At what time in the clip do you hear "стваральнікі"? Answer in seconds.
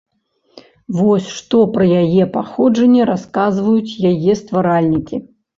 4.43-5.25